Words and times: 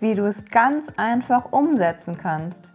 wie 0.00 0.14
du 0.14 0.24
es 0.24 0.44
ganz 0.46 0.92
einfach 0.96 1.52
umsetzen 1.52 2.16
kannst. 2.16 2.72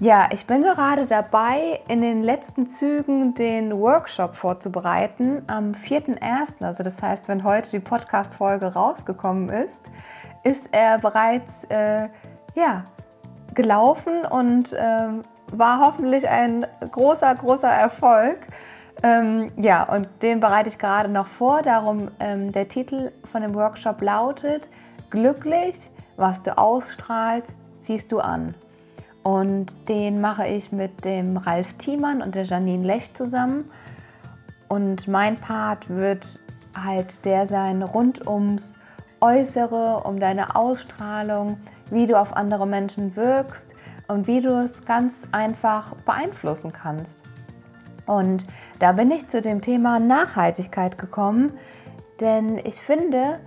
Ja, 0.00 0.28
ich 0.32 0.46
bin 0.46 0.62
gerade 0.62 1.06
dabei, 1.06 1.80
in 1.88 2.02
den 2.02 2.22
letzten 2.22 2.68
Zügen 2.68 3.34
den 3.34 3.76
Workshop 3.76 4.36
vorzubereiten 4.36 5.42
am 5.48 5.72
4.1. 5.72 6.62
Also 6.64 6.84
das 6.84 7.02
heißt, 7.02 7.26
wenn 7.26 7.42
heute 7.42 7.70
die 7.70 7.80
Podcast-Folge 7.80 8.74
rausgekommen 8.74 9.48
ist, 9.48 9.80
ist 10.44 10.68
er 10.70 10.98
bereits 10.98 11.64
äh, 11.64 12.08
ja, 12.54 12.84
gelaufen 13.54 14.24
und 14.24 14.72
äh, 14.72 15.08
war 15.50 15.80
hoffentlich 15.80 16.28
ein 16.28 16.64
großer, 16.92 17.34
großer 17.34 17.68
Erfolg. 17.68 18.38
Ähm, 19.02 19.50
ja, 19.56 19.82
und 19.82 20.08
den 20.22 20.38
bereite 20.38 20.68
ich 20.68 20.78
gerade 20.78 21.08
noch 21.08 21.26
vor. 21.26 21.62
Darum 21.62 22.10
ähm, 22.20 22.52
der 22.52 22.68
Titel 22.68 23.10
von 23.24 23.42
dem 23.42 23.54
Workshop 23.54 24.00
lautet 24.00 24.68
Glücklich, 25.10 25.90
was 26.18 26.42
du 26.42 26.58
ausstrahlst, 26.58 27.60
ziehst 27.78 28.12
du 28.12 28.18
an. 28.18 28.54
Und 29.22 29.88
den 29.88 30.20
mache 30.20 30.46
ich 30.46 30.72
mit 30.72 31.04
dem 31.04 31.36
Ralf 31.36 31.72
Thiemann 31.74 32.20
und 32.20 32.34
der 32.34 32.44
Janine 32.44 32.86
Lech 32.86 33.14
zusammen. 33.14 33.70
Und 34.68 35.08
mein 35.08 35.38
Part 35.38 35.88
wird 35.88 36.38
halt 36.74 37.24
der 37.24 37.46
sein 37.46 37.82
rund 37.82 38.26
ums 38.26 38.78
Äußere, 39.20 40.02
um 40.04 40.18
deine 40.18 40.54
Ausstrahlung, 40.54 41.58
wie 41.90 42.06
du 42.06 42.18
auf 42.18 42.36
andere 42.36 42.66
Menschen 42.66 43.16
wirkst 43.16 43.74
und 44.06 44.26
wie 44.26 44.40
du 44.40 44.50
es 44.50 44.84
ganz 44.84 45.22
einfach 45.32 45.94
beeinflussen 46.04 46.72
kannst. 46.72 47.24
Und 48.06 48.44
da 48.78 48.92
bin 48.92 49.10
ich 49.10 49.28
zu 49.28 49.42
dem 49.42 49.60
Thema 49.60 50.00
Nachhaltigkeit 50.00 50.98
gekommen, 50.98 51.52
denn 52.20 52.58
ich 52.58 52.76
finde, 52.76 53.40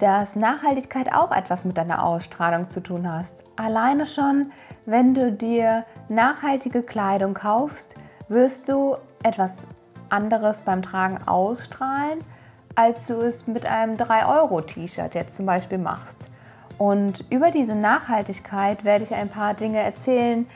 dass 0.00 0.34
Nachhaltigkeit 0.34 1.12
auch 1.12 1.30
etwas 1.30 1.64
mit 1.64 1.76
deiner 1.76 2.02
Ausstrahlung 2.04 2.70
zu 2.70 2.82
tun 2.82 3.10
hast. 3.10 3.44
Alleine 3.56 4.06
schon, 4.06 4.50
wenn 4.86 5.12
du 5.14 5.30
dir 5.30 5.84
nachhaltige 6.08 6.82
Kleidung 6.82 7.34
kaufst, 7.34 7.94
wirst 8.28 8.68
du 8.70 8.96
etwas 9.22 9.66
anderes 10.08 10.62
beim 10.62 10.80
Tragen 10.80 11.18
ausstrahlen, 11.26 12.20
als 12.74 13.08
du 13.08 13.20
es 13.20 13.46
mit 13.46 13.66
einem 13.66 13.96
3-Euro-T-Shirt 13.96 15.14
jetzt 15.14 15.36
zum 15.36 15.44
Beispiel 15.44 15.78
machst. 15.78 16.28
Und 16.78 17.26
über 17.28 17.50
diese 17.50 17.74
Nachhaltigkeit 17.74 18.84
werde 18.84 19.04
ich 19.04 19.14
ein 19.14 19.28
paar 19.28 19.52
Dinge 19.52 19.80
erzählen, 19.80 20.46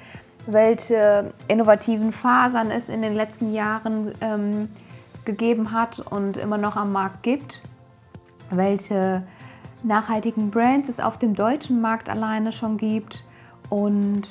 welche 0.47 1.34
innovativen 1.48 2.12
Fasern 2.12 2.70
es 2.70 2.89
in 2.89 3.03
den 3.03 3.14
letzten 3.14 3.53
Jahren 3.53 4.12
ähm, 4.23 4.70
gegeben 5.27 5.73
hat 5.73 5.98
und 5.98 6.39
immer 6.39 6.56
noch 6.56 6.77
am 6.77 6.92
Markt 6.92 7.23
gibt, 7.23 7.61
welche 8.51 9.23
nachhaltigen 9.84 10.50
Brands 10.50 10.88
es 10.88 11.00
auf 11.00 11.18
dem 11.18 11.34
deutschen 11.34 11.80
Markt 11.80 12.08
alleine 12.08 12.52
schon 12.52 12.77
gibt 12.77 13.22
und 13.68 14.22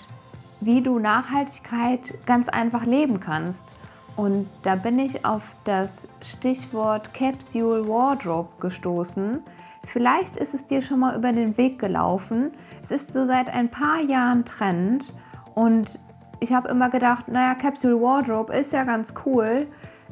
wie 0.61 0.81
du 0.81 0.99
Nachhaltigkeit 0.99 2.13
ganz 2.25 2.49
einfach 2.49 2.85
leben 2.85 3.19
kannst. 3.19 3.71
Und 4.15 4.47
da 4.61 4.75
bin 4.75 4.99
ich 4.99 5.25
auf 5.25 5.41
das 5.63 6.07
Stichwort 6.21 7.13
Capsule 7.13 7.87
Wardrobe 7.87 8.49
gestoßen. 8.59 9.39
Vielleicht 9.85 10.37
ist 10.37 10.53
es 10.53 10.65
dir 10.65 10.81
schon 10.81 10.99
mal 10.99 11.17
über 11.17 11.33
den 11.33 11.57
Weg 11.57 11.79
gelaufen. 11.79 12.51
Es 12.81 12.91
ist 12.91 13.11
so 13.11 13.25
seit 13.25 13.49
ein 13.49 13.69
paar 13.69 14.01
Jahren 14.01 14.45
Trend 14.45 15.13
und 15.55 15.99
ich 16.39 16.53
habe 16.53 16.69
immer 16.69 16.89
gedacht, 16.89 17.27
naja, 17.27 17.55
Capsule 17.55 17.99
Wardrobe 18.01 18.53
ist 18.53 18.73
ja 18.73 18.83
ganz 18.83 19.13
cool. 19.25 19.67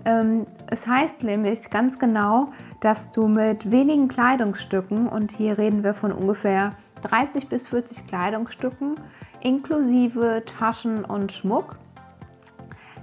Ähm, 0.05 0.47
es 0.71 0.87
heißt 0.87 1.23
nämlich 1.23 1.69
ganz 1.69 1.99
genau, 1.99 2.51
dass 2.79 3.11
du 3.11 3.27
mit 3.27 3.69
wenigen 3.69 4.07
Kleidungsstücken, 4.07 5.07
und 5.07 5.33
hier 5.33 5.57
reden 5.57 5.83
wir 5.83 5.93
von 5.93 6.13
ungefähr 6.13 6.71
30 7.01 7.49
bis 7.49 7.67
40 7.67 8.07
Kleidungsstücken, 8.07 8.95
inklusive 9.41 10.43
Taschen 10.45 11.03
und 11.03 11.33
Schmuck, 11.33 11.77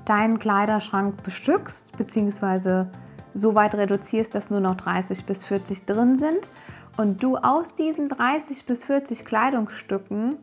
deinen 0.07 0.39
Kleiderschrank 0.39 1.23
bestückst, 1.23 1.97
beziehungsweise 1.99 2.91
so 3.34 3.55
weit 3.55 3.75
reduzierst, 3.75 4.34
dass 4.34 4.49
nur 4.49 4.61
noch 4.61 4.77
30 4.77 5.27
bis 5.27 5.45
40 5.45 5.84
drin 5.84 6.17
sind 6.17 6.49
und 6.97 7.23
du 7.23 7.37
aus 7.37 7.75
diesen 7.75 8.09
30 8.09 8.65
bis 8.65 8.84
40 8.84 9.27
Kleidungsstücken 9.27 10.37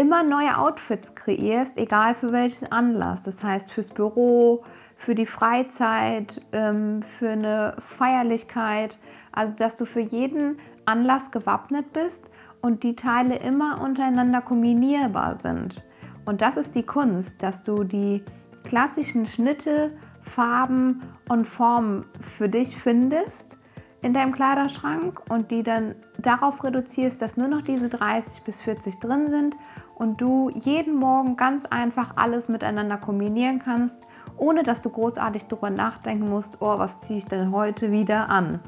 immer 0.00 0.22
neue 0.22 0.56
Outfits 0.56 1.14
kreierst, 1.14 1.76
egal 1.76 2.14
für 2.14 2.32
welchen 2.32 2.72
Anlass. 2.72 3.24
Das 3.24 3.44
heißt 3.44 3.70
fürs 3.70 3.90
Büro, 3.90 4.64
für 4.96 5.14
die 5.14 5.26
Freizeit, 5.26 6.40
ähm, 6.52 7.02
für 7.02 7.28
eine 7.28 7.76
Feierlichkeit. 7.86 8.96
Also 9.30 9.52
dass 9.52 9.76
du 9.76 9.84
für 9.84 10.00
jeden 10.00 10.58
Anlass 10.86 11.30
gewappnet 11.30 11.92
bist 11.92 12.30
und 12.62 12.82
die 12.82 12.96
Teile 12.96 13.36
immer 13.40 13.82
untereinander 13.82 14.40
kombinierbar 14.40 15.34
sind. 15.34 15.84
Und 16.24 16.40
das 16.40 16.56
ist 16.56 16.74
die 16.74 16.82
Kunst, 16.82 17.42
dass 17.42 17.62
du 17.62 17.84
die 17.84 18.24
klassischen 18.64 19.26
Schnitte, 19.26 19.92
Farben 20.22 21.02
und 21.28 21.46
Formen 21.46 22.06
für 22.20 22.48
dich 22.48 22.74
findest 22.74 23.59
in 24.02 24.14
deinem 24.14 24.32
Kleiderschrank 24.32 25.20
und 25.28 25.50
die 25.50 25.62
dann 25.62 25.94
darauf 26.18 26.62
reduzierst, 26.64 27.20
dass 27.20 27.36
nur 27.36 27.48
noch 27.48 27.62
diese 27.62 27.88
30 27.88 28.42
bis 28.44 28.60
40 28.60 28.98
drin 28.98 29.28
sind 29.28 29.56
und 29.94 30.20
du 30.20 30.50
jeden 30.50 30.94
Morgen 30.94 31.36
ganz 31.36 31.66
einfach 31.66 32.16
alles 32.16 32.48
miteinander 32.48 32.96
kombinieren 32.96 33.60
kannst, 33.62 34.02
ohne 34.38 34.62
dass 34.62 34.80
du 34.80 34.88
großartig 34.88 35.46
darüber 35.46 35.70
nachdenken 35.70 36.30
musst, 36.30 36.58
oh, 36.60 36.78
was 36.78 37.00
ziehe 37.00 37.18
ich 37.18 37.26
denn 37.26 37.52
heute 37.52 37.92
wieder 37.92 38.30
an? 38.30 38.60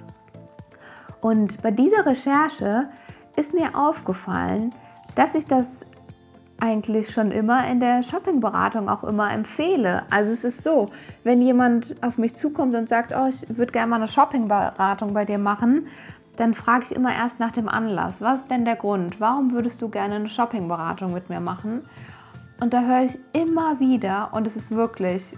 Und 1.22 1.62
bei 1.62 1.70
dieser 1.70 2.04
Recherche 2.04 2.90
ist 3.36 3.54
mir 3.54 3.74
aufgefallen, 3.74 4.74
dass 5.14 5.34
ich 5.34 5.46
das 5.46 5.86
eigentlich 6.62 7.10
schon 7.10 7.32
immer 7.32 7.66
in 7.66 7.80
der 7.80 8.04
Shoppingberatung 8.04 8.88
auch 8.88 9.02
immer 9.02 9.32
empfehle. 9.32 10.04
Also 10.10 10.30
es 10.30 10.44
ist 10.44 10.62
so, 10.62 10.90
wenn 11.24 11.42
jemand 11.42 11.96
auf 12.02 12.18
mich 12.18 12.36
zukommt 12.36 12.76
und 12.76 12.88
sagt, 12.88 13.12
oh, 13.16 13.26
ich 13.28 13.58
würde 13.58 13.72
gerne 13.72 13.90
mal 13.90 13.96
eine 13.96 14.06
Shoppingberatung 14.06 15.12
bei 15.12 15.24
dir 15.24 15.38
machen, 15.38 15.88
dann 16.36 16.54
frage 16.54 16.84
ich 16.84 16.94
immer 16.94 17.12
erst 17.12 17.40
nach 17.40 17.50
dem 17.50 17.68
Anlass. 17.68 18.20
Was 18.20 18.42
ist 18.42 18.50
denn 18.50 18.64
der 18.64 18.76
Grund? 18.76 19.20
Warum 19.20 19.52
würdest 19.52 19.82
du 19.82 19.88
gerne 19.88 20.14
eine 20.14 20.28
Shoppingberatung 20.28 21.12
mit 21.12 21.28
mir 21.28 21.40
machen? 21.40 21.82
Und 22.60 22.72
da 22.72 22.82
höre 22.82 23.06
ich 23.06 23.18
immer 23.32 23.80
wieder, 23.80 24.28
und 24.32 24.46
es 24.46 24.54
ist 24.54 24.70
wirklich 24.70 25.36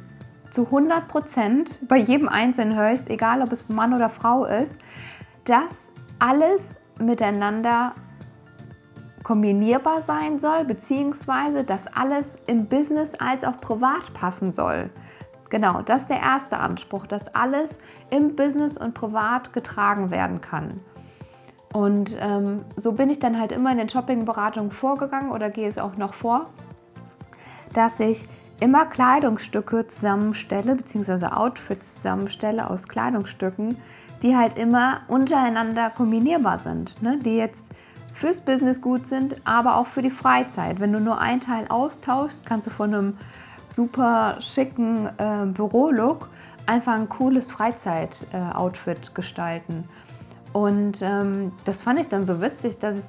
zu 0.50 0.66
100 0.66 1.08
Prozent, 1.08 1.88
bei 1.88 1.96
jedem 1.96 2.28
Einzelnen 2.28 2.76
höre 2.76 2.92
ich 2.92 3.00
es, 3.00 3.08
egal 3.08 3.40
ob 3.40 3.50
es 3.50 3.70
Mann 3.70 3.94
oder 3.94 4.10
Frau 4.10 4.44
ist, 4.44 4.78
dass 5.46 5.90
alles 6.18 6.82
miteinander 6.98 7.94
kombinierbar 9.24 10.02
sein 10.02 10.38
soll, 10.38 10.64
beziehungsweise 10.64 11.64
dass 11.64 11.88
alles 11.88 12.38
im 12.46 12.66
Business 12.66 13.14
als 13.16 13.42
auch 13.42 13.60
privat 13.60 14.14
passen 14.14 14.52
soll. 14.52 14.90
Genau, 15.50 15.82
das 15.82 16.02
ist 16.02 16.10
der 16.10 16.20
erste 16.20 16.58
Anspruch, 16.58 17.06
dass 17.06 17.34
alles 17.34 17.78
im 18.10 18.36
Business 18.36 18.76
und 18.76 18.94
privat 18.94 19.52
getragen 19.52 20.10
werden 20.10 20.40
kann. 20.40 20.80
Und 21.72 22.14
ähm, 22.20 22.64
so 22.76 22.92
bin 22.92 23.10
ich 23.10 23.18
dann 23.18 23.38
halt 23.40 23.50
immer 23.50 23.72
in 23.72 23.78
den 23.78 23.88
Shoppingberatungen 23.88 24.70
vorgegangen 24.70 25.32
oder 25.32 25.50
gehe 25.50 25.68
es 25.68 25.78
auch 25.78 25.96
noch 25.96 26.14
vor, 26.14 26.46
dass 27.72 27.98
ich 27.98 28.28
immer 28.60 28.86
Kleidungsstücke 28.86 29.86
zusammenstelle, 29.88 30.76
beziehungsweise 30.76 31.36
Outfits 31.36 31.96
zusammenstelle 31.96 32.70
aus 32.70 32.86
Kleidungsstücken, 32.86 33.76
die 34.22 34.36
halt 34.36 34.56
immer 34.56 35.00
untereinander 35.08 35.90
kombinierbar 35.90 36.58
sind, 36.58 37.02
ne? 37.02 37.18
die 37.24 37.36
jetzt 37.36 37.72
fürs 38.14 38.40
Business 38.40 38.80
gut 38.80 39.06
sind, 39.06 39.36
aber 39.44 39.76
auch 39.76 39.86
für 39.86 40.00
die 40.00 40.10
Freizeit. 40.10 40.80
Wenn 40.80 40.92
du 40.92 41.00
nur 41.00 41.20
ein 41.20 41.40
Teil 41.40 41.66
austauschst, 41.68 42.46
kannst 42.46 42.68
du 42.68 42.70
von 42.70 42.94
einem 42.94 43.18
super 43.74 44.38
schicken 44.40 45.08
äh, 45.18 45.46
Bürolook 45.46 46.28
einfach 46.66 46.94
ein 46.94 47.08
cooles 47.08 47.50
Freizeit-Outfit 47.50 49.08
äh, 49.08 49.14
gestalten. 49.14 49.88
Und 50.52 51.02
ähm, 51.02 51.52
das 51.64 51.82
fand 51.82 51.98
ich 51.98 52.08
dann 52.08 52.24
so 52.24 52.40
witzig, 52.40 52.78
dass 52.78 52.96
es 52.96 53.04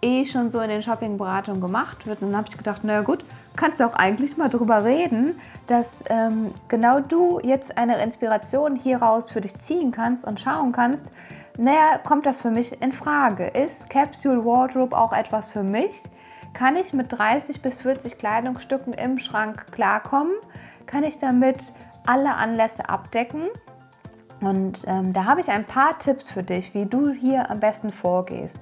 eh 0.00 0.24
schon 0.24 0.50
so 0.50 0.60
in 0.60 0.70
den 0.70 0.82
Shoppingberatungen 0.82 1.60
gemacht 1.60 2.06
wird. 2.06 2.22
Und 2.22 2.28
dann 2.28 2.38
habe 2.38 2.48
ich 2.48 2.56
gedacht, 2.56 2.80
na 2.84 3.02
gut, 3.02 3.24
kannst 3.56 3.80
du 3.80 3.84
auch 3.84 3.94
eigentlich 3.94 4.36
mal 4.36 4.48
drüber 4.48 4.84
reden, 4.84 5.38
dass 5.66 6.02
ähm, 6.08 6.52
genau 6.68 7.00
du 7.00 7.40
jetzt 7.42 7.76
eine 7.76 8.02
Inspiration 8.02 8.76
hieraus 8.76 9.30
für 9.30 9.40
dich 9.40 9.58
ziehen 9.58 9.90
kannst 9.90 10.24
und 10.24 10.40
schauen 10.40 10.72
kannst, 10.72 11.12
naja, 11.58 11.98
kommt 12.04 12.24
das 12.24 12.40
für 12.40 12.50
mich 12.50 12.80
in 12.80 12.92
Frage? 12.92 13.48
Ist 13.48 13.90
Capsule 13.90 14.44
Wardrobe 14.44 14.96
auch 14.96 15.12
etwas 15.12 15.50
für 15.50 15.64
mich? 15.64 16.02
Kann 16.54 16.76
ich 16.76 16.92
mit 16.92 17.12
30 17.12 17.62
bis 17.62 17.82
40 17.82 18.16
Kleidungsstücken 18.16 18.92
im 18.92 19.18
Schrank 19.18 19.66
klarkommen? 19.72 20.34
Kann 20.86 21.02
ich 21.02 21.18
damit 21.18 21.72
alle 22.06 22.34
Anlässe 22.36 22.88
abdecken? 22.88 23.48
Und 24.40 24.82
ähm, 24.86 25.12
da 25.12 25.24
habe 25.24 25.40
ich 25.40 25.48
ein 25.48 25.64
paar 25.64 25.98
Tipps 25.98 26.30
für 26.30 26.44
dich, 26.44 26.74
wie 26.74 26.86
du 26.86 27.10
hier 27.10 27.50
am 27.50 27.58
besten 27.58 27.90
vorgehst. 27.90 28.58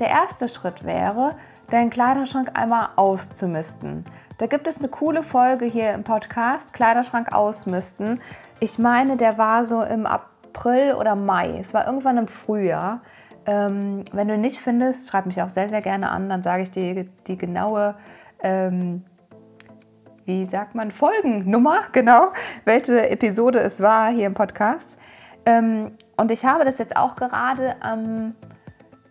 Der 0.00 0.08
erste 0.08 0.48
Schritt 0.48 0.84
wäre, 0.84 1.36
deinen 1.70 1.90
Kleiderschrank 1.90 2.58
einmal 2.58 2.88
auszumisten. 2.96 4.04
Da 4.38 4.48
gibt 4.48 4.66
es 4.66 4.78
eine 4.78 4.88
coole 4.88 5.22
Folge 5.22 5.66
hier 5.66 5.92
im 5.92 6.02
Podcast, 6.02 6.72
Kleiderschrank 6.72 7.32
ausmisten. 7.32 8.20
Ich 8.58 8.80
meine, 8.80 9.16
der 9.16 9.38
war 9.38 9.64
so 9.64 9.82
im 9.82 10.06
April 10.54 10.94
oder 10.94 11.16
Mai. 11.16 11.58
Es 11.60 11.74
war 11.74 11.86
irgendwann 11.86 12.16
im 12.16 12.28
Frühjahr. 12.28 13.02
Ähm, 13.46 14.04
wenn 14.12 14.28
du 14.28 14.38
nicht 14.38 14.58
findest, 14.58 15.10
schreib 15.10 15.26
mich 15.26 15.42
auch 15.42 15.48
sehr, 15.48 15.68
sehr 15.68 15.82
gerne 15.82 16.10
an, 16.10 16.28
dann 16.28 16.42
sage 16.42 16.62
ich 16.62 16.70
dir 16.70 17.06
die 17.26 17.36
genaue, 17.36 17.94
ähm, 18.42 19.04
wie 20.24 20.46
sagt 20.46 20.74
man, 20.74 20.90
Folgennummer, 20.90 21.78
genau, 21.92 22.32
welche 22.64 23.10
Episode 23.10 23.58
es 23.58 23.82
war 23.82 24.10
hier 24.10 24.26
im 24.26 24.34
Podcast. 24.34 24.98
Ähm, 25.44 25.92
und 26.16 26.30
ich 26.30 26.46
habe 26.46 26.64
das 26.64 26.78
jetzt 26.78 26.96
auch 26.96 27.16
gerade 27.16 27.76
am 27.80 28.34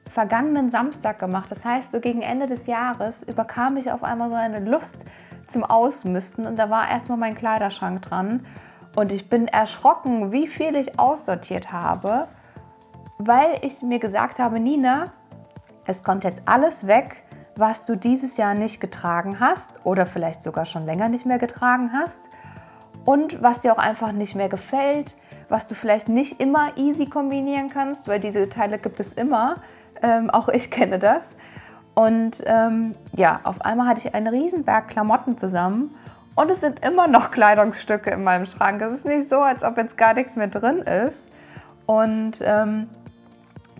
vergangenen 0.09 0.71
Samstag 0.71 1.19
gemacht. 1.19 1.51
Das 1.51 1.63
heißt, 1.63 1.91
so 1.91 1.99
gegen 1.99 2.21
Ende 2.21 2.47
des 2.47 2.65
Jahres 2.65 3.21
überkam 3.23 3.77
ich 3.77 3.91
auf 3.91 4.03
einmal 4.03 4.29
so 4.29 4.35
eine 4.35 4.59
Lust 4.59 5.05
zum 5.47 5.63
Ausmisten 5.63 6.47
und 6.47 6.57
da 6.57 6.69
war 6.69 6.89
erstmal 6.89 7.17
mein 7.17 7.35
Kleiderschrank 7.35 8.01
dran. 8.01 8.45
Und 8.95 9.11
ich 9.11 9.29
bin 9.29 9.47
erschrocken, 9.47 10.31
wie 10.31 10.47
viel 10.47 10.75
ich 10.75 10.99
aussortiert 10.99 11.71
habe, 11.71 12.27
weil 13.17 13.57
ich 13.61 13.81
mir 13.81 13.99
gesagt 13.99 14.39
habe, 14.39 14.59
Nina, 14.59 15.11
es 15.85 16.03
kommt 16.03 16.23
jetzt 16.23 16.43
alles 16.45 16.87
weg, 16.87 17.23
was 17.55 17.85
du 17.85 17.95
dieses 17.95 18.37
Jahr 18.37 18.53
nicht 18.53 18.79
getragen 18.79 19.39
hast 19.39 19.79
oder 19.83 20.05
vielleicht 20.05 20.43
sogar 20.43 20.65
schon 20.65 20.85
länger 20.85 21.09
nicht 21.09 21.25
mehr 21.25 21.39
getragen 21.39 21.91
hast 21.93 22.29
und 23.05 23.41
was 23.41 23.59
dir 23.59 23.73
auch 23.73 23.77
einfach 23.79 24.11
nicht 24.11 24.35
mehr 24.35 24.49
gefällt, 24.49 25.15
was 25.49 25.67
du 25.67 25.75
vielleicht 25.75 26.09
nicht 26.09 26.39
immer 26.39 26.77
easy 26.77 27.05
kombinieren 27.05 27.69
kannst, 27.69 28.07
weil 28.07 28.19
diese 28.19 28.49
Teile 28.49 28.79
gibt 28.79 28.99
es 28.99 29.13
immer. 29.13 29.57
Ähm, 30.01 30.29
auch 30.29 30.49
ich 30.49 30.71
kenne 30.71 30.99
das. 30.99 31.35
Und 31.95 32.43
ähm, 32.45 32.93
ja, 33.15 33.41
auf 33.43 33.61
einmal 33.61 33.87
hatte 33.87 34.07
ich 34.07 34.15
einen 34.15 34.27
riesen 34.27 34.63
Berg 34.63 34.87
Klamotten 34.87 35.37
zusammen 35.37 35.93
und 36.35 36.49
es 36.49 36.61
sind 36.61 36.83
immer 36.85 37.07
noch 37.07 37.31
Kleidungsstücke 37.31 38.11
in 38.11 38.23
meinem 38.23 38.45
Schrank. 38.45 38.81
Es 38.81 38.93
ist 38.93 39.05
nicht 39.05 39.29
so, 39.29 39.41
als 39.41 39.63
ob 39.63 39.77
jetzt 39.77 39.97
gar 39.97 40.13
nichts 40.13 40.35
mehr 40.35 40.47
drin 40.47 40.79
ist. 40.79 41.29
Und 41.85 42.39
ähm, 42.41 42.89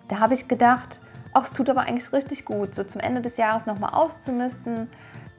da 0.08 0.20
habe 0.20 0.34
ich 0.34 0.48
gedacht, 0.48 1.00
ach, 1.34 1.46
es 1.46 1.52
tut 1.52 1.70
aber 1.70 1.82
eigentlich 1.82 2.12
richtig 2.14 2.46
gut, 2.46 2.76
so 2.76 2.84
zum 2.84 3.02
Ende 3.02 3.22
des 3.22 3.38
Jahres 3.38 3.66
nochmal 3.66 3.94
auszumisten, 3.94 4.90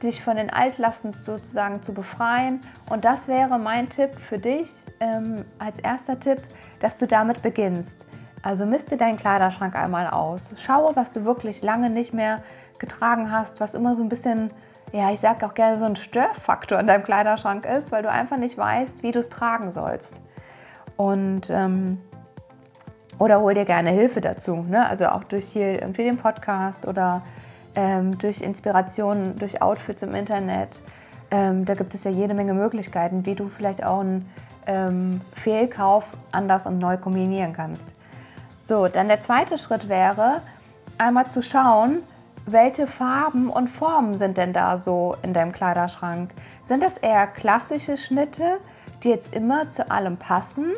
dich 0.03 0.23
von 0.23 0.37
den 0.37 0.51
Altlasten 0.51 1.15
sozusagen 1.21 1.83
zu 1.83 1.95
befreien. 1.95 2.61
Und 2.91 3.05
das 3.05 3.29
wäre 3.29 3.59
mein 3.59 3.89
Tipp 3.89 4.11
für 4.29 4.39
dich 4.39 4.71
ähm, 5.01 5.45
als 5.59 5.79
erster 5.79 6.19
Tipp, 6.19 6.43
dass 6.81 6.99
du 6.99 7.07
damit 7.07 7.43
beginnst. 7.43 8.07
Also 8.43 8.67
misste 8.67 8.97
deinen 8.97 9.17
Kleiderschrank 9.17 9.75
einmal 9.75 10.09
aus. 10.09 10.51
Schaue, 10.59 10.95
was 10.97 11.13
du 11.13 11.25
wirklich 11.25 11.63
lange 11.63 11.89
nicht 11.89 12.13
mehr 12.13 12.43
getragen 12.79 13.31
hast, 13.33 13.61
was 13.61 13.75
immer 13.75 13.97
so 13.97 14.03
ein 14.03 14.09
bisschen, 14.09 14.51
ja, 14.93 15.11
ich 15.11 15.21
sage 15.21 15.45
auch 15.47 15.55
gerne 15.55 15.77
so 15.77 15.85
ein 15.85 15.97
Störfaktor 15.97 16.79
in 16.79 16.87
deinem 16.87 17.03
Kleiderschrank 17.03 17.67
ist, 17.67 17.93
weil 17.93 18.03
du 18.03 18.11
einfach 18.11 18.37
nicht 18.37 18.57
weißt, 18.57 19.03
wie 19.03 19.13
du 19.13 19.19
es 19.19 19.29
tragen 19.29 19.73
sollst. 19.73 20.21
Und 20.97 21.51
ähm, 21.51 21.99
oder 23.19 23.41
hol 23.41 23.55
dir 23.55 23.65
gerne 23.65 23.91
Hilfe 23.91 24.21
dazu, 24.21 24.57
ne? 24.57 24.89
also 24.89 25.07
auch 25.07 25.25
durch 25.25 25.47
hier 25.47 25.81
irgendwie 25.81 26.05
den 26.05 26.19
Podcast 26.19 26.87
oder 26.87 27.23
ähm, 27.75 28.19
durch 28.19 28.41
Inspirationen, 28.41 29.37
durch 29.37 29.63
Outfits 29.63 30.03
im 30.03 30.15
Internet. 30.15 30.81
Ähm, 31.31 31.65
da 31.65 31.75
gibt 31.75 31.95
es 31.95 32.05
ja 32.05 32.11
jede 32.11 32.35
Menge 32.35 32.55
Möglichkeiten, 32.55 33.27
wie 33.27 33.35
du 33.35 33.49
vielleicht 33.49 33.85
auch 33.85 34.01
einen 34.01 34.31
ähm, 34.67 35.21
Fehlkauf 35.35 36.05
anders 36.33 36.67
und 36.67 36.79
neu 36.79 36.97
kombinieren 36.97 37.53
kannst. 37.53 37.95
So, 38.61 38.89
dann 38.89 39.09
der 39.09 39.21
zweite 39.21 39.59
Schritt 39.59 39.89
wäre, 39.89 40.41
einmal 40.99 41.31
zu 41.31 41.43
schauen, 41.43 42.03
welche 42.47 42.87
Farben 42.87 43.49
und 43.49 43.69
Formen 43.69 44.15
sind 44.15 44.37
denn 44.37 44.53
da 44.53 44.77
so 44.77 45.17
in 45.23 45.33
deinem 45.33 45.53
Kleiderschrank? 45.53 46.31
Sind 46.63 46.83
das 46.83 46.99
eher 46.99 47.27
klassische 47.27 47.97
Schnitte, 47.97 48.59
die 49.03 49.09
jetzt 49.09 49.35
immer 49.35 49.71
zu 49.71 49.91
allem 49.91 50.17
passen? 50.17 50.73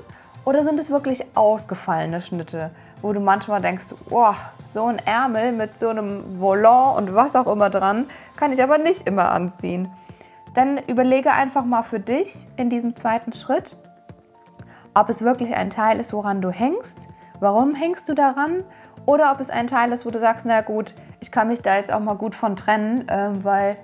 Oder 0.44 0.62
sind 0.62 0.78
es 0.78 0.90
wirklich 0.90 1.24
ausgefallene 1.34 2.20
Schnitte, 2.20 2.70
wo 3.02 3.12
du 3.12 3.18
manchmal 3.18 3.60
denkst, 3.60 3.86
oh, 4.10 4.34
so 4.68 4.84
ein 4.84 5.00
Ärmel 5.04 5.50
mit 5.50 5.76
so 5.76 5.88
einem 5.88 6.38
Volant 6.38 6.98
und 6.98 7.14
was 7.14 7.34
auch 7.34 7.48
immer 7.48 7.68
dran, 7.68 8.06
kann 8.36 8.52
ich 8.52 8.62
aber 8.62 8.78
nicht 8.78 9.06
immer 9.08 9.32
anziehen. 9.32 9.88
Dann 10.54 10.78
überlege 10.86 11.32
einfach 11.32 11.64
mal 11.64 11.82
für 11.82 11.98
dich 11.98 12.46
in 12.56 12.70
diesem 12.70 12.94
zweiten 12.94 13.32
Schritt, 13.32 13.76
ob 14.94 15.10
es 15.10 15.22
wirklich 15.22 15.54
ein 15.54 15.70
Teil 15.70 15.98
ist, 15.98 16.12
woran 16.12 16.40
du 16.40 16.50
hängst 16.50 17.08
warum 17.40 17.74
hängst 17.74 18.08
du 18.08 18.14
daran? 18.14 18.62
Oder 19.06 19.32
ob 19.32 19.40
es 19.40 19.50
ein 19.50 19.68
Teil 19.68 19.92
ist, 19.92 20.04
wo 20.04 20.10
du 20.10 20.18
sagst, 20.18 20.46
na 20.46 20.60
gut, 20.60 20.92
ich 21.20 21.30
kann 21.30 21.48
mich 21.48 21.62
da 21.62 21.76
jetzt 21.76 21.92
auch 21.92 22.00
mal 22.00 22.16
gut 22.16 22.34
von 22.34 22.56
trennen, 22.56 23.08
äh, 23.08 23.30
weil 23.42 23.76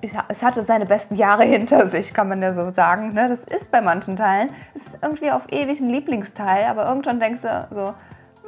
ich, 0.00 0.12
es 0.28 0.42
hatte 0.42 0.62
seine 0.62 0.84
besten 0.84 1.14
Jahre 1.14 1.44
hinter 1.44 1.88
sich, 1.88 2.12
kann 2.12 2.28
man 2.28 2.42
ja 2.42 2.52
so 2.52 2.68
sagen. 2.70 3.14
Ne? 3.14 3.28
Das 3.28 3.40
ist 3.40 3.70
bei 3.70 3.80
manchen 3.80 4.16
Teilen. 4.16 4.50
Es 4.74 4.88
ist 4.88 4.98
irgendwie 5.00 5.30
auf 5.30 5.50
ewig 5.50 5.80
ein 5.80 5.88
Lieblingsteil, 5.88 6.66
aber 6.66 6.86
irgendwann 6.86 7.20
denkst 7.20 7.42
du 7.42 7.68
so, 7.70 7.94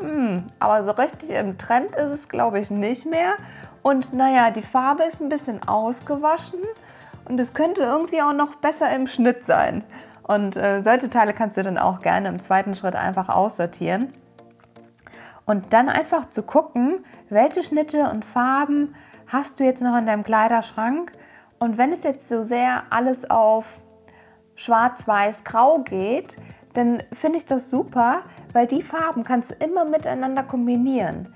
hm, 0.01 0.45
aber 0.59 0.83
so 0.83 0.93
richtig 0.93 1.31
im 1.31 1.59
Trend 1.59 1.95
ist 1.95 2.21
es, 2.21 2.29
glaube 2.29 2.59
ich, 2.59 2.71
nicht 2.71 3.07
mehr. 3.07 3.35
Und 3.83 4.13
naja, 4.13 4.51
die 4.51 4.63
Farbe 4.63 5.05
ist 5.05 5.21
ein 5.21 5.29
bisschen 5.29 5.67
ausgewaschen 5.67 6.61
und 7.27 7.39
es 7.39 7.55
könnte 7.55 7.83
irgendwie 7.83 8.21
auch 8.21 8.33
noch 8.33 8.57
besser 8.57 8.95
im 8.95 9.07
Schnitt 9.07 9.45
sein. 9.45 9.85
Und 10.23 10.57
äh, 10.57 10.81
solche 10.81 11.11
Teile 11.11 11.35
kannst 11.35 11.57
du 11.57 11.63
dann 11.63 11.79
auch 11.79 12.01
gerne 12.01 12.29
im 12.29 12.39
zweiten 12.39 12.75
Schritt 12.75 12.95
einfach 12.95 13.29
aussortieren. 13.29 14.13
Und 15.51 15.73
dann 15.73 15.89
einfach 15.89 16.27
zu 16.27 16.45
gucken, 16.45 17.05
welche 17.29 17.65
Schnitte 17.65 18.09
und 18.09 18.25
Farben 18.25 18.95
hast 19.27 19.59
du 19.59 19.65
jetzt 19.65 19.83
noch 19.83 19.99
in 19.99 20.07
deinem 20.07 20.23
Kleiderschrank. 20.23 21.11
Und 21.59 21.77
wenn 21.77 21.93
es 21.93 22.05
jetzt 22.05 22.29
so 22.29 22.45
sehr 22.45 22.85
alles 22.91 23.29
auf 23.29 23.81
schwarz-weiß-grau 24.55 25.81
geht, 25.81 26.37
dann 26.75 27.03
finde 27.13 27.39
ich 27.39 27.47
das 27.47 27.69
super, 27.69 28.21
weil 28.53 28.69
die 28.69 28.81
Farben 28.81 29.25
kannst 29.25 29.51
du 29.51 29.57
immer 29.57 29.85
miteinander 29.85 30.45
kombinieren. 30.45 31.35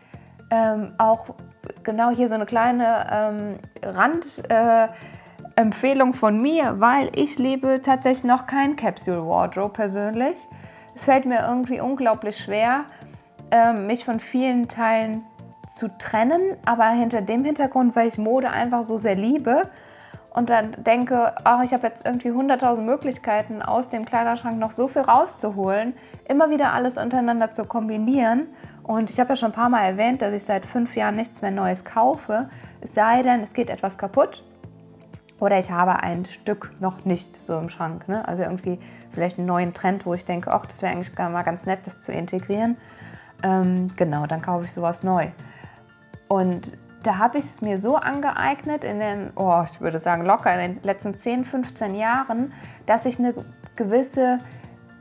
Ähm, 0.49 0.93
auch 0.99 1.35
genau 1.83 2.11
hier 2.11 2.29
so 2.29 2.37
eine 2.37 2.47
kleine 2.47 3.09
ähm, 3.11 3.59
Randempfehlung 3.83 6.11
äh, 6.11 6.17
von 6.17 6.41
mir, 6.41 6.77
weil 6.79 7.11
ich 7.17 7.41
liebe 7.41 7.83
tatsächlich 7.83 8.23
noch 8.23 8.47
kein 8.47 8.77
Capsule 8.77 9.27
Wardrobe 9.27 9.73
persönlich. 9.73 10.37
Es 10.95 11.03
fällt 11.03 11.27
mir 11.27 11.45
irgendwie 11.49 11.81
unglaublich 11.81 12.39
schwer, 12.39 12.85
mich 13.87 14.05
von 14.05 14.21
vielen 14.21 14.69
Teilen 14.69 15.23
zu 15.69 15.89
trennen, 15.99 16.57
aber 16.65 16.89
hinter 16.91 17.23
dem 17.23 17.45
Hintergrund, 17.45 17.97
weil 17.97 18.09
ich 18.09 18.19
Mode 18.19 18.51
einfach 18.51 18.83
so 18.83 18.99
sehr 18.99 19.15
liebe 19.15 19.67
und 20.35 20.51
dann 20.51 20.73
denke, 20.85 21.33
oh, 21.45 21.63
ich 21.63 21.73
habe 21.73 21.87
jetzt 21.87 22.05
irgendwie 22.05 22.31
100.000 22.31 22.81
Möglichkeiten 22.81 23.63
aus 23.63 23.89
dem 23.89 24.05
Kleiderschrank 24.05 24.59
noch 24.59 24.73
so 24.73 24.89
viel 24.89 25.03
rauszuholen, 25.03 25.95
immer 26.29 26.51
wieder 26.51 26.73
alles 26.73 26.99
untereinander 26.99 27.53
zu 27.53 27.65
kombinieren. 27.65 28.49
Und 28.83 29.11
ich 29.11 29.21
habe 29.21 29.31
ja 29.31 29.37
schon 29.37 29.51
ein 29.51 29.55
paar 29.55 29.69
Mal 29.69 29.85
erwähnt, 29.85 30.21
dass 30.21 30.35
ich 30.35 30.43
seit 30.43 30.67
fünf 30.67 30.97
Jahren 30.97 31.17
nichts 31.17 31.41
mehr 31.41 31.53
Neues 31.53 31.85
kaufe, 31.85 32.49
es 32.81 32.95
sei 32.95 33.23
denn, 33.23 33.41
es 33.41 33.55
geht 33.55 33.71
etwas 33.71 33.97
kaputt 33.97 34.45
oder 35.41 35.59
ich 35.59 35.71
habe 35.71 36.03
ein 36.03 36.27
Stück 36.27 36.73
noch 36.81 37.05
nicht 37.05 37.47
so 37.47 37.57
im 37.59 37.69
Schrank. 37.69 38.09
Ne? 38.09 38.27
Also 38.27 38.43
irgendwie 38.43 38.79
vielleicht 39.13 39.39
einen 39.39 39.47
neuen 39.47 39.73
Trend, 39.73 40.05
wo 40.05 40.15
ich 40.15 40.25
denke, 40.25 40.53
ach, 40.53 40.67
das 40.67 40.83
wäre 40.83 40.93
eigentlich 40.93 41.17
mal 41.17 41.43
ganz 41.43 41.65
nett, 41.65 41.81
das 41.85 42.01
zu 42.01 42.13
integrieren. 42.13 42.77
Ähm, 43.45 43.91
genau, 43.95 44.27
dann 44.27 44.41
kaufe 44.41 44.65
ich 44.65 44.73
sowas 44.73 45.03
neu. 45.03 45.29
Und 46.29 46.73
da 47.03 47.19
habe 47.19 47.39
ich 47.39 47.45
es 47.45 47.61
mir 47.61 47.79
so 47.79 47.97
angeeignet 47.97 48.83
in 48.83 48.99
den, 48.99 49.31
oh, 49.37 49.63
ich 49.71 49.81
würde 49.83 49.99
sagen 49.99 50.25
locker 50.25 50.59
in 50.59 50.73
den 50.73 50.83
letzten 50.83 51.17
10, 51.17 51.45
15 51.45 51.95
Jahren, 51.95 52.53
dass 52.87 53.05
ich 53.05 53.19
eine 53.19 53.35
gewisse 53.77 54.39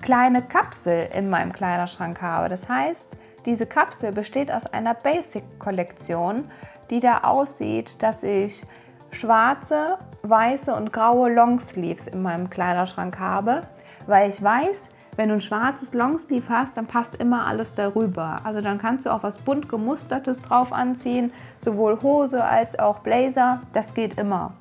kleine 0.01 0.41
Kapsel 0.41 1.07
in 1.15 1.29
meinem 1.29 1.53
Kleiderschrank 1.53 2.21
habe. 2.21 2.49
Das 2.49 2.67
heißt, 2.67 3.15
diese 3.45 3.65
Kapsel 3.65 4.11
besteht 4.11 4.51
aus 4.51 4.65
einer 4.65 4.93
Basic-Kollektion, 4.93 6.49
die 6.89 6.99
da 6.99 7.19
aussieht, 7.19 8.03
dass 8.03 8.23
ich 8.23 8.65
schwarze, 9.11 9.97
weiße 10.23 10.75
und 10.75 10.91
graue 10.91 11.33
Longsleeves 11.33 12.07
in 12.07 12.21
meinem 12.21 12.49
Kleiderschrank 12.49 13.17
habe, 13.17 13.63
weil 14.05 14.29
ich 14.29 14.43
weiß, 14.43 14.89
wenn 15.15 15.29
du 15.29 15.35
ein 15.35 15.41
schwarzes 15.41 15.93
Longsleeve 15.93 16.49
hast, 16.49 16.77
dann 16.77 16.87
passt 16.87 17.15
immer 17.15 17.45
alles 17.45 17.75
darüber. 17.75 18.39
Also 18.43 18.61
dann 18.61 18.79
kannst 18.79 19.05
du 19.05 19.11
auch 19.11 19.23
was 19.23 19.37
bunt 19.37 19.69
gemustertes 19.69 20.41
drauf 20.41 20.73
anziehen, 20.73 21.31
sowohl 21.59 22.01
Hose 22.01 22.43
als 22.43 22.77
auch 22.79 22.99
Blazer. 22.99 23.61
Das 23.73 23.93
geht 23.93 24.19
immer. 24.19 24.53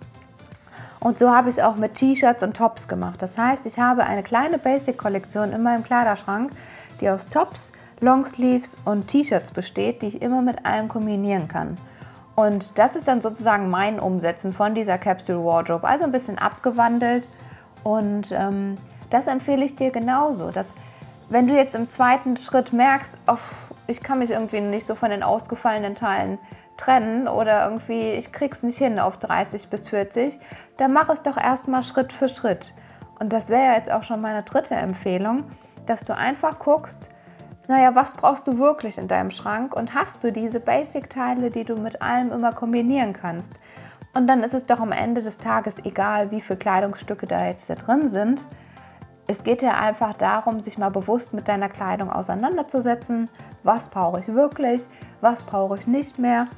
Und 1.00 1.18
so 1.18 1.34
habe 1.34 1.48
ich 1.48 1.56
es 1.56 1.62
auch 1.62 1.76
mit 1.76 1.94
T-Shirts 1.94 2.42
und 2.42 2.56
Tops 2.56 2.86
gemacht. 2.86 3.20
Das 3.20 3.36
heißt, 3.36 3.66
ich 3.66 3.78
habe 3.78 4.04
eine 4.04 4.22
kleine 4.22 4.58
Basic-Kollektion 4.58 5.52
in 5.52 5.62
meinem 5.62 5.82
Kleiderschrank, 5.82 6.52
die 7.00 7.08
aus 7.10 7.28
Tops, 7.28 7.72
Longsleeves 8.00 8.76
und 8.84 9.08
T-Shirts 9.08 9.50
besteht, 9.50 10.02
die 10.02 10.06
ich 10.06 10.22
immer 10.22 10.42
mit 10.42 10.64
allem 10.64 10.88
kombinieren 10.88 11.48
kann. 11.48 11.76
Und 12.34 12.78
das 12.78 12.94
ist 12.94 13.08
dann 13.08 13.20
sozusagen 13.20 13.68
mein 13.68 14.00
Umsetzen 14.00 14.52
von 14.52 14.74
dieser 14.74 14.96
Capsule 14.98 15.44
Wardrobe, 15.44 15.86
also 15.86 16.04
ein 16.04 16.12
bisschen 16.12 16.38
abgewandelt. 16.38 17.26
Und 17.84 18.30
ähm, 18.30 18.76
das 19.12 19.26
empfehle 19.26 19.64
ich 19.64 19.76
dir 19.76 19.90
genauso, 19.90 20.50
dass 20.50 20.74
wenn 21.28 21.46
du 21.46 21.54
jetzt 21.54 21.74
im 21.74 21.90
zweiten 21.90 22.36
Schritt 22.36 22.72
merkst, 22.72 23.18
oh, 23.26 23.36
ich 23.86 24.02
kann 24.02 24.18
mich 24.18 24.30
irgendwie 24.30 24.60
nicht 24.60 24.86
so 24.86 24.94
von 24.94 25.10
den 25.10 25.22
ausgefallenen 25.22 25.94
Teilen 25.94 26.38
trennen 26.76 27.28
oder 27.28 27.64
irgendwie 27.64 28.12
ich 28.12 28.32
krieg's 28.32 28.62
nicht 28.62 28.78
hin 28.78 28.98
auf 28.98 29.18
30 29.18 29.68
bis 29.68 29.88
40, 29.88 30.38
dann 30.76 30.92
mach 30.92 31.08
es 31.08 31.22
doch 31.22 31.36
erstmal 31.36 31.82
Schritt 31.82 32.12
für 32.12 32.28
Schritt. 32.28 32.74
Und 33.18 33.32
das 33.32 33.50
wäre 33.50 33.74
jetzt 33.74 33.90
auch 33.90 34.02
schon 34.02 34.20
meine 34.20 34.42
dritte 34.42 34.74
Empfehlung, 34.74 35.44
dass 35.86 36.04
du 36.04 36.16
einfach 36.16 36.58
guckst, 36.58 37.10
naja, 37.68 37.94
was 37.94 38.14
brauchst 38.14 38.48
du 38.48 38.58
wirklich 38.58 38.98
in 38.98 39.08
deinem 39.08 39.30
Schrank 39.30 39.74
und 39.74 39.94
hast 39.94 40.24
du 40.24 40.32
diese 40.32 40.58
Basic-Teile, 40.58 41.50
die 41.50 41.64
du 41.64 41.76
mit 41.76 42.02
allem 42.02 42.32
immer 42.32 42.52
kombinieren 42.52 43.12
kannst. 43.12 43.54
Und 44.14 44.26
dann 44.26 44.42
ist 44.42 44.54
es 44.54 44.66
doch 44.66 44.80
am 44.80 44.92
Ende 44.92 45.22
des 45.22 45.38
Tages 45.38 45.76
egal, 45.84 46.30
wie 46.30 46.40
viele 46.40 46.58
Kleidungsstücke 46.58 47.26
da 47.26 47.46
jetzt 47.46 47.70
da 47.70 47.74
drin 47.74 48.08
sind. 48.08 48.42
Es 49.26 49.44
geht 49.44 49.62
ja 49.62 49.78
einfach 49.78 50.14
darum, 50.14 50.60
sich 50.60 50.78
mal 50.78 50.90
bewusst 50.90 51.32
mit 51.32 51.48
deiner 51.48 51.68
Kleidung 51.68 52.10
auseinanderzusetzen. 52.10 53.28
Was 53.62 53.88
brauche 53.88 54.20
ich 54.20 54.28
wirklich? 54.28 54.82
Was 55.20 55.44
brauche 55.44 55.78
ich 55.78 55.86
nicht 55.86 56.18
mehr? 56.18 56.48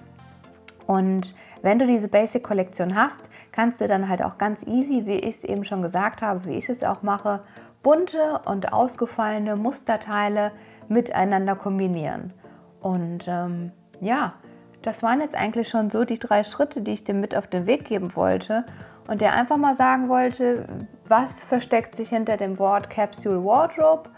Und 0.87 1.35
wenn 1.63 1.79
du 1.79 1.87
diese 1.87 2.09
Basic-Kollektion 2.09 2.95
hast, 2.95 3.31
kannst 3.53 3.81
du 3.81 3.87
dann 3.87 4.09
halt 4.09 4.23
auch 4.23 4.39
ganz 4.39 4.63
easy, 4.67 5.07
wie 5.07 5.19
ich 5.19 5.37
es 5.37 5.45
eben 5.45 5.65
schon 5.65 5.83
gesagt 5.83 6.23
habe, 6.23 6.45
wie 6.45 6.55
ich 6.55 6.69
es 6.69 6.83
auch 6.83 7.03
mache, 7.03 7.41
bunte 7.83 8.41
und 8.47 8.73
ausgefallene 8.73 9.57
Musterteile 9.57 10.53
miteinander 10.89 11.57
kombinieren. 11.57 12.33
Und 12.81 13.27
ähm, 13.29 13.73
ja, 14.01 14.35
das 14.83 15.03
waren 15.03 15.21
jetzt 15.21 15.37
eigentlich 15.37 15.69
schon 15.69 15.89
so 15.89 16.05
die 16.05 16.19
drei 16.19 16.43
Schritte, 16.45 16.83
die 16.83 16.93
ich 16.93 17.05
dir 17.05 17.15
mit 17.15 17.35
auf 17.35 17.47
den 17.47 17.67
Weg 17.67 17.87
geben 17.87 18.15
wollte 18.17 18.67
und 19.07 19.21
dir 19.21 19.33
einfach 19.33 19.57
mal 19.57 19.75
sagen 19.75 20.09
wollte, 20.09 20.67
was 21.07 21.45
versteckt 21.45 21.97
sich 21.97 22.09
hinter 22.09 22.37
dem 22.37 22.59
Wort 22.59 22.91
Capsule 22.91 23.45
Wardrobe, 23.45 24.11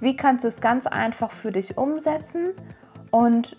wie 0.00 0.16
kannst 0.16 0.44
du 0.44 0.48
es 0.48 0.60
ganz 0.60 0.86
einfach 0.86 1.30
für 1.30 1.52
dich 1.52 1.78
umsetzen 1.78 2.52
und 3.10 3.56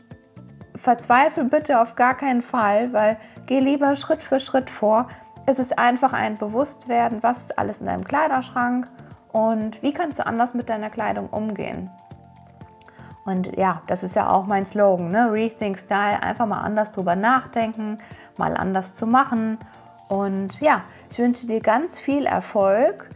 verzweifle 0.75 1.45
bitte 1.45 1.81
auf 1.81 1.95
gar 1.95 2.15
keinen 2.15 2.41
Fall, 2.41 2.93
weil 2.93 3.17
geh 3.45 3.59
lieber 3.59 3.95
Schritt 3.95 4.21
für 4.21 4.39
Schritt 4.39 4.69
vor. 4.69 5.07
Es 5.47 5.59
ist 5.59 5.77
einfach 5.79 6.13
ein 6.13 6.37
Bewusstwerden, 6.37 7.23
was 7.23 7.41
ist 7.41 7.57
alles 7.57 7.79
in 7.79 7.87
deinem 7.87 8.03
Kleiderschrank 8.03 8.87
und 9.31 9.81
wie 9.81 9.93
kannst 9.93 10.19
du 10.19 10.25
anders 10.25 10.53
mit 10.53 10.69
deiner 10.69 10.89
Kleidung 10.89 11.29
umgehen. 11.29 11.89
Und 13.25 13.57
ja, 13.57 13.81
das 13.87 14.03
ist 14.03 14.15
ja 14.15 14.29
auch 14.31 14.45
mein 14.45 14.67
Slogan, 14.67 15.09
ne? 15.09 15.31
Rethink 15.31 15.79
Style, 15.79 16.21
einfach 16.21 16.45
mal 16.45 16.61
anders 16.61 16.91
drüber 16.91 17.15
nachdenken, 17.15 17.97
mal 18.37 18.55
anders 18.55 18.93
zu 18.93 19.07
machen. 19.07 19.57
Und 20.07 20.59
ja, 20.61 20.83
ich 21.11 21.17
wünsche 21.17 21.47
dir 21.47 21.61
ganz 21.61 21.97
viel 21.97 22.25
Erfolg. 22.25 23.09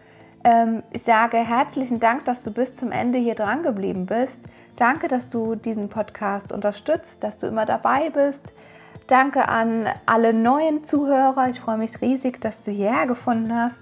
Ähm, 0.43 0.83
ich 0.91 1.03
sage 1.03 1.37
herzlichen 1.37 1.99
Dank, 1.99 2.25
dass 2.25 2.43
du 2.43 2.51
bis 2.51 2.75
zum 2.75 2.91
Ende 2.91 3.17
hier 3.17 3.35
dran 3.35 3.63
geblieben 3.63 4.05
bist. 4.05 4.45
Danke, 4.75 5.07
dass 5.07 5.27
du 5.27 5.55
diesen 5.55 5.89
Podcast 5.89 6.51
unterstützt, 6.51 7.23
dass 7.23 7.37
du 7.37 7.47
immer 7.47 7.65
dabei 7.65 8.09
bist. 8.09 8.53
Danke 9.07 9.49
an 9.49 9.87
alle 10.05 10.33
neuen 10.33 10.83
Zuhörer. 10.83 11.49
Ich 11.49 11.59
freue 11.59 11.77
mich 11.77 11.99
riesig, 12.01 12.39
dass 12.39 12.63
du 12.63 12.71
hierher 12.71 13.07
gefunden 13.07 13.53
hast. 13.53 13.81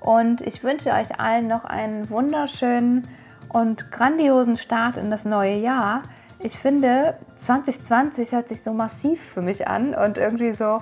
Und 0.00 0.40
ich 0.42 0.62
wünsche 0.62 0.90
euch 0.90 1.18
allen 1.18 1.48
noch 1.48 1.64
einen 1.64 2.08
wunderschönen 2.10 3.08
und 3.48 3.90
grandiosen 3.90 4.56
Start 4.56 4.96
in 4.96 5.10
das 5.10 5.24
neue 5.24 5.56
Jahr. 5.56 6.02
Ich 6.38 6.56
finde, 6.56 7.16
2020 7.36 8.32
hört 8.32 8.48
sich 8.48 8.62
so 8.62 8.72
massiv 8.72 9.20
für 9.20 9.42
mich 9.42 9.66
an 9.66 9.94
und 9.94 10.18
irgendwie 10.18 10.52
so, 10.52 10.80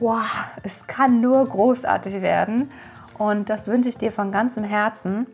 wow, 0.00 0.20
es 0.62 0.86
kann 0.86 1.20
nur 1.20 1.46
großartig 1.46 2.22
werden. 2.22 2.70
Und 3.18 3.50
das 3.50 3.68
wünsche 3.68 3.88
ich 3.88 3.98
dir 3.98 4.12
von 4.12 4.32
ganzem 4.32 4.64
Herzen. 4.64 5.26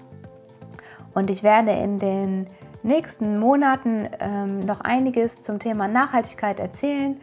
Und 1.14 1.30
ich 1.30 1.42
werde 1.42 1.72
in 1.72 1.98
den 1.98 2.46
nächsten 2.82 3.38
Monaten 3.38 4.08
ähm, 4.20 4.66
noch 4.66 4.80
einiges 4.80 5.42
zum 5.42 5.58
Thema 5.58 5.88
Nachhaltigkeit 5.88 6.60
erzählen 6.60 7.20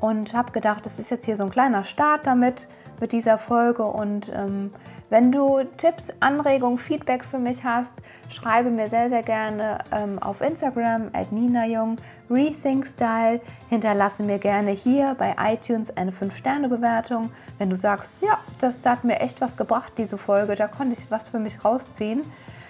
und 0.00 0.34
habe 0.34 0.52
gedacht, 0.52 0.84
das 0.86 0.98
ist 0.98 1.10
jetzt 1.10 1.24
hier 1.24 1.36
so 1.36 1.44
ein 1.44 1.50
kleiner 1.50 1.84
Start 1.84 2.26
damit, 2.26 2.68
mit 3.00 3.12
dieser 3.12 3.38
Folge. 3.38 3.84
Und 3.84 4.30
ähm, 4.34 4.72
wenn 5.12 5.30
du 5.30 5.62
Tipps, 5.76 6.10
Anregungen, 6.20 6.78
Feedback 6.78 7.22
für 7.22 7.38
mich 7.38 7.62
hast, 7.62 7.92
schreibe 8.30 8.70
mir 8.70 8.88
sehr, 8.88 9.10
sehr 9.10 9.22
gerne 9.22 9.76
ähm, 9.92 10.18
auf 10.22 10.40
Instagram 10.40 11.10
at 11.12 11.30
Nina 11.30 11.66
Jung 11.66 11.98
Rethink 12.30 12.86
Style. 12.86 13.42
Hinterlasse 13.68 14.22
mir 14.22 14.38
gerne 14.38 14.70
hier 14.70 15.14
bei 15.18 15.36
iTunes 15.38 15.94
eine 15.98 16.12
5-Sterne-Bewertung. 16.12 17.30
Wenn 17.58 17.68
du 17.68 17.76
sagst, 17.76 18.22
ja, 18.22 18.38
das 18.58 18.86
hat 18.86 19.04
mir 19.04 19.20
echt 19.20 19.42
was 19.42 19.58
gebracht, 19.58 19.92
diese 19.98 20.16
Folge, 20.16 20.54
da 20.54 20.66
konnte 20.66 20.96
ich 20.98 21.10
was 21.10 21.28
für 21.28 21.38
mich 21.38 21.62
rausziehen, 21.62 22.22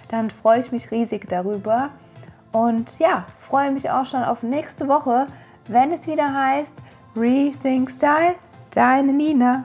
dann 0.08 0.28
freue 0.28 0.58
ich 0.58 0.72
mich 0.72 0.90
riesig 0.90 1.28
darüber. 1.28 1.90
Und 2.50 2.99
ja, 2.99 3.26
freue 3.38 3.70
mich 3.70 3.88
auch 3.88 4.04
schon 4.04 4.25
auf 4.25 4.42
nächste 4.42 4.88
Woche, 4.88 5.28
wenn 5.68 5.92
es 5.92 6.08
wieder 6.08 6.34
heißt 6.34 6.82
Rethink 7.14 7.88
Style, 7.88 8.34
deine 8.75 9.12
Nina. 9.12 9.64